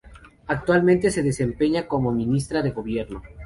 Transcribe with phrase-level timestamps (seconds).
[0.47, 3.21] Actualmente se desempeña como Ministra de Gobierno.